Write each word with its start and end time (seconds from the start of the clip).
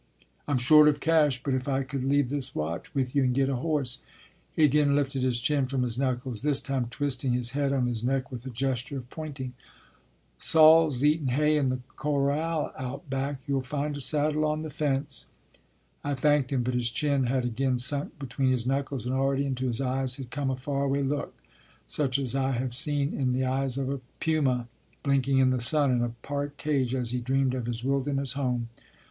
"I 0.47 0.51
m 0.53 0.57
short 0.57 0.87
of 0.87 0.99
cash, 0.99 1.43
but 1.43 1.53
if 1.53 1.67
I 1.67 1.83
could 1.83 2.03
leave 2.03 2.29
this 2.31 2.55
watch 2.55 2.95
with 2.95 3.15
you 3.15 3.23
and 3.23 3.35
get 3.35 3.49
a 3.49 3.57
horse" 3.57 3.99
He 4.55 4.63
again 4.63 4.95
lifted 4.95 5.21
his 5.21 5.39
chin 5.39 5.67
from 5.67 5.83
his 5.83 5.95
knuckles, 5.95 6.41
this 6.41 6.59
time 6.59 6.87
twisting 6.89 7.33
his 7.33 7.51
head 7.51 7.71
on 7.71 7.85
his 7.85 8.03
neck 8.03 8.31
with 8.31 8.43
a 8.47 8.49
gesture 8.49 8.97
of 8.97 9.11
pointing." 9.11 9.53
Sol 10.39 10.87
s 10.87 11.03
eatin 11.03 11.27
hay 11.27 11.55
in 11.55 11.69
the 11.69 11.81
corral 11.97 12.73
out 12.79 13.11
back; 13.11 13.41
you 13.45 13.55
ll 13.55 13.61
find 13.61 13.95
a 13.95 13.99
saddle 13.99 14.43
on 14.43 14.63
the 14.63 14.71
fence." 14.71 15.27
I 16.03 16.15
thanked 16.15 16.49
him, 16.51 16.63
but 16.63 16.73
his 16.73 16.89
chin 16.89 17.27
had 17.27 17.45
again 17.45 17.77
sunk 17.77 18.17
be 18.17 18.25
tween 18.25 18.49
his 18.49 18.65
knuckles, 18.65 19.05
and 19.05 19.13
already 19.13 19.45
into 19.45 19.67
his 19.67 19.81
eyes 19.81 20.15
had 20.17 20.31
come 20.31 20.49
a 20.49 20.55
far 20.55 20.85
away 20.85 21.03
look 21.03 21.35
such 21.85 22.17
as 22.17 22.35
I 22.35 22.53
have 22.53 22.73
seen 22.73 23.13
in 23.13 23.33
the 23.33 23.45
eyes 23.45 23.77
of 23.77 23.87
a 23.87 24.01
puma, 24.19 24.67
blinking 25.03 25.37
in 25.37 25.51
the 25.51 25.61
sun 25.61 25.91
in 25.91 26.01
a 26.01 26.15
park 26.23 26.57
cage 26.57 26.95
as 26.95 27.11
he 27.11 27.19
dreamed 27.19 27.53
of 27.53 27.67
his 27.67 27.83
wilderness 27.83 28.33
home. 28.33 28.69